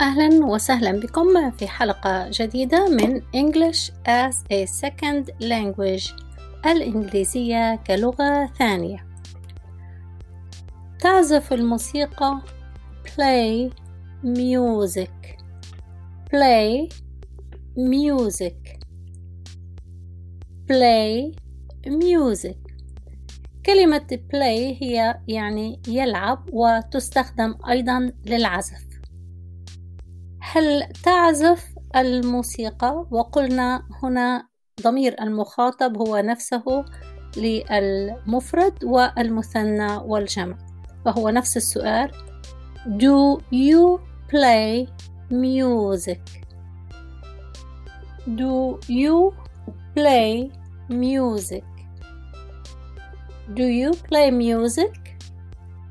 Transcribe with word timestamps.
أهلا 0.00 0.46
وسهلا 0.46 0.92
بكم 0.92 1.50
في 1.50 1.68
حلقة 1.68 2.30
جديدة 2.32 2.88
من 2.88 3.20
English 3.20 3.90
as 4.06 4.34
a 4.52 4.66
Second 4.66 5.30
Language 5.42 6.12
الإنجليزية 6.66 7.76
كلغة 7.86 8.46
ثانية. 8.58 9.06
تعزف 11.00 11.52
الموسيقى 11.52 12.40
play 13.06 13.72
music. 14.24 15.38
play 16.30 16.88
music. 17.76 18.78
play 20.70 21.34
music. 21.86 22.56
كلمة 23.66 24.18
play 24.32 24.82
هي 24.82 25.20
يعني 25.28 25.80
يلعب 25.88 26.48
وتستخدم 26.52 27.54
أيضا 27.68 28.12
للعزف. 28.26 28.87
هل 30.50 30.88
تعزف 31.04 31.74
الموسيقى 31.96 33.06
وقلنا 33.10 33.82
هنا 34.02 34.48
ضمير 34.82 35.22
المخاطب 35.22 35.96
هو 35.96 36.16
نفسه 36.16 36.84
للمفرد 37.36 38.84
والمثنى 38.84 39.96
والجمع 39.96 40.56
فهو 41.04 41.28
نفس 41.28 41.56
السؤال 41.56 42.10
Do 42.86 43.42
you 43.52 44.00
play 44.30 44.88
music? 45.30 46.24
Do 48.26 48.78
you 48.88 49.34
play 49.94 50.50
music? 50.88 51.68
Do 53.54 53.66
you 53.80 53.90
play 54.08 54.30
music? 54.30 54.94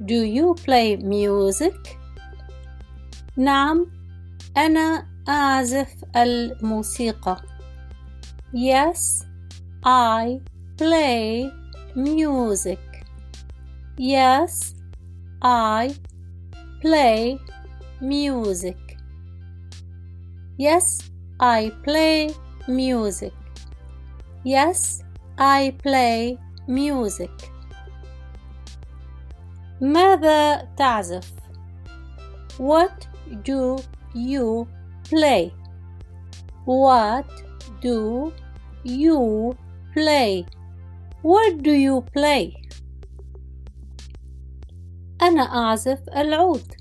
Do 0.01 0.19
you 0.37 0.55
play 0.65 0.97
music? 0.97 1.97
نعم 3.37 3.96
أنا 4.56 5.06
أعزف 5.28 5.94
الموسيقى. 6.16 7.42
Yes, 8.54 9.24
I 9.84 10.40
play 10.76 11.50
music. 11.96 12.78
Yes, 13.98 14.74
I 15.42 15.94
play 16.82 17.38
music. 18.00 18.98
Yes, 20.58 20.86
I 21.40 21.70
play 21.84 22.34
music. 22.68 23.32
Yes, 24.44 25.02
I 25.38 25.72
play 25.84 26.38
music. 26.68 27.52
ماذا 29.80 30.68
تعزف؟ 30.76 31.32
What 32.58 33.06
do 33.44 33.82
you 34.16 34.68
play? 35.08 35.52
What 36.64 37.26
do 37.80 38.32
you 38.84 39.56
play? 39.92 40.46
What 41.22 41.62
do 41.62 41.72
you 41.72 42.02
play? 42.14 42.52
أنا 45.22 45.42
أعزف 45.42 46.00
العود. 46.16 46.72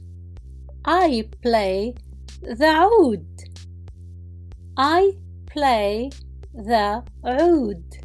I 0.87 1.23
play 1.41 1.93
the 2.41 2.65
عود. 2.65 3.41
I 4.77 5.17
play 5.45 6.09
the 6.53 7.03
عود. 7.23 7.95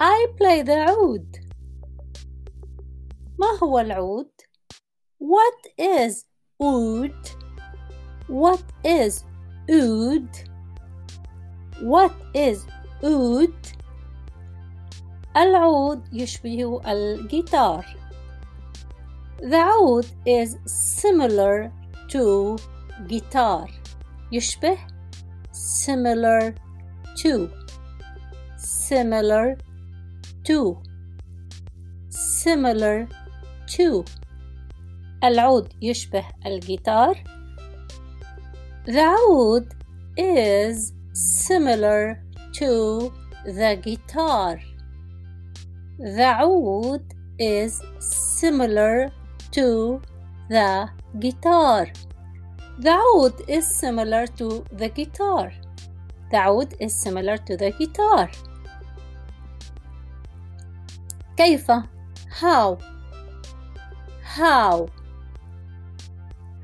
I 0.00 0.26
play 0.38 0.62
the 0.62 0.78
عود. 0.88 1.36
ما 3.38 3.58
هو 3.62 3.78
العود؟ 3.78 4.30
What 5.18 5.60
is 5.78 6.24
oud? 6.62 7.44
What 8.28 8.62
is 8.84 9.24
oud? 9.70 10.28
What 11.82 12.14
is 12.34 12.66
oud? 13.04 13.54
العود 15.36 16.02
يشبه 16.12 16.80
الجيتار. 16.86 17.84
The 19.40 19.60
oud 19.60 20.06
is 20.26 20.56
similar 20.66 21.72
to 22.08 22.56
guitar. 23.08 23.68
يشبه 24.32 24.78
similar 25.52 26.54
to 27.16 27.48
similar 28.56 29.56
to 30.44 30.76
similar 32.08 33.08
to 33.66 34.04
العود 35.24 35.72
يشبه 35.82 36.24
الجيتار 36.46 37.24
Daud 38.91 39.75
is 40.17 40.93
similar 41.13 42.23
to 42.53 43.13
the 43.45 43.79
guitar. 43.83 44.59
The 45.99 46.33
oud 46.41 47.03
is 47.37 47.83
similar 47.99 49.11
to 49.51 50.01
the 50.49 50.89
guitar. 51.19 51.85
The 52.79 52.93
oud 52.93 53.35
is 53.47 53.67
similar 53.67 54.25
to 54.25 54.65
the 54.71 54.89
guitar. 54.89 55.53
The 56.31 56.37
oud 56.37 56.73
is 56.79 56.95
similar 56.95 57.37
to 57.37 57.57
the 57.57 57.69
guitar. 57.69 58.31
كيف 61.37 61.71
how 62.41 62.77
how 64.23 64.89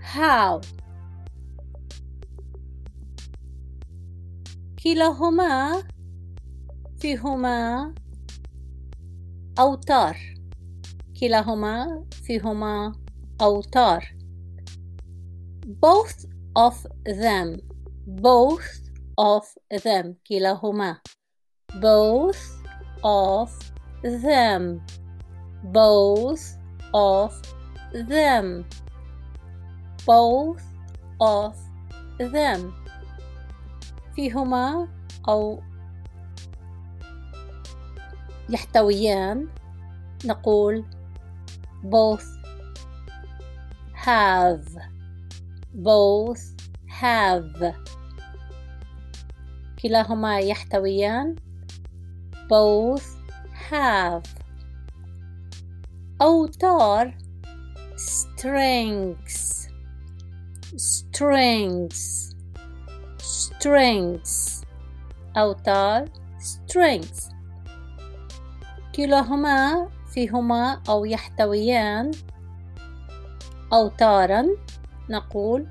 how 0.01 0.61
كلاهما 4.84 5.82
فيهما 6.98 7.94
أوتار 9.58 10.16
كلاهما 11.20 12.04
فيهما 12.12 12.92
أوتار 13.40 14.04
both 15.66 16.26
of 16.58 16.86
them 17.06 17.60
both 18.06 18.90
of 19.20 19.44
them 19.84 20.14
كلاهما 20.28 20.96
both 21.74 22.40
of 23.04 23.50
them 24.02 24.80
both 25.64 26.56
of 26.94 27.32
them 27.92 28.64
both 30.06 30.62
of 31.20 31.54
them 32.18 32.74
فيهما 34.15 34.87
أو 35.27 35.61
يحتويان 38.49 39.47
نقول 40.25 40.85
both 41.83 42.25
have 44.05 44.65
both 45.73 46.41
have 47.01 47.73
كلاهما 49.83 50.39
يحتويان 50.39 51.35
both 52.49 53.03
have 53.69 54.23
أوتار 56.21 57.17
strings 57.95 59.67
strings 60.77 62.34
strings 63.44 64.64
أوتار 65.36 66.04
strings 66.38 67.32
كلاهما 68.96 69.88
فيهما 70.12 70.82
أو 70.88 71.04
يحتويان 71.04 72.10
أوتارا 73.72 74.46
نقول 75.10 75.66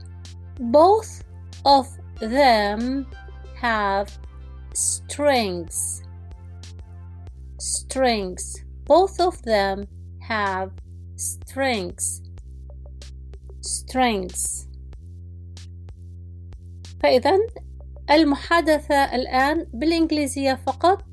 both 0.59 1.23
of 1.65 1.87
them 2.19 3.05
have 3.61 4.07
strings 4.73 6.03
strings 7.59 8.43
both 8.85 9.19
of 9.19 9.41
them 9.43 9.87
have 10.21 10.71
strings 11.17 12.21
strings 13.61 14.67
فإذا 16.99 17.39
المحادثة 18.10 19.14
الآن 19.14 19.66
بالإنجليزية 19.72 20.54
فقط 20.54 21.04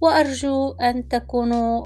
وأرجو 0.00 0.72
أن 0.72 1.08
تكونوا 1.08 1.84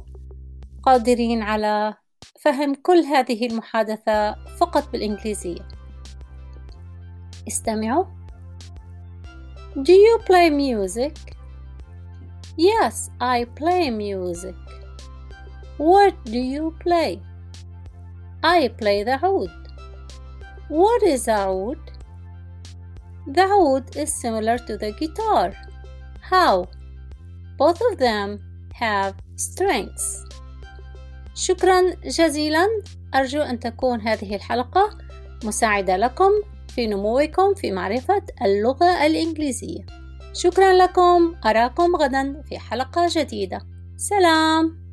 قادرين 0.83 1.43
على 1.43 1.95
فهم 2.41 2.75
كل 2.75 2.99
هذه 2.99 3.47
المحادثة 3.47 4.35
فقط 4.57 4.93
بالإنجليزية 4.93 5.69
استمعوا 7.49 8.05
Do 9.77 9.93
you 9.93 10.19
play 10.27 10.51
music? 10.51 11.15
Yes, 12.57 13.11
I 13.21 13.45
play 13.45 13.91
music. 13.91 14.57
What 15.77 16.15
do 16.25 16.39
you 16.39 16.75
play? 16.81 17.21
I 18.43 18.69
play 18.69 19.05
the 19.05 19.19
oud. 19.23 19.53
What 20.69 21.03
is 21.03 21.29
oud? 21.29 21.79
The 23.29 23.43
oud 23.43 23.97
is 23.97 24.13
similar 24.13 24.57
to 24.59 24.79
the 24.79 24.93
guitar. 24.93 25.53
How? 26.21 26.69
Both 27.59 27.81
of 27.91 27.99
them 27.99 28.41
have 28.75 29.15
strengths. 29.37 30.25
شكرا 31.35 31.95
جزيلا 32.05 32.67
أرجو 33.15 33.41
أن 33.41 33.61
تكون 33.61 34.01
هذه 34.01 34.35
الحلقة 34.35 34.99
مساعدة 35.45 35.97
لكم 35.97 36.31
في 36.69 36.87
نموكم 36.87 37.55
في 37.55 37.73
معرفة 37.73 38.23
اللغة 38.43 39.07
الإنجليزية 39.07 39.87
شكرا 40.33 40.73
لكم 40.73 41.35
أراكم 41.47 41.97
غدا 41.97 42.43
في 42.49 42.59
حلقة 42.59 43.07
جديدة 43.11 43.61
سلام 43.97 44.88